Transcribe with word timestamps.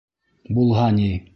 Булһа 0.59 0.87
ни! 0.97 1.09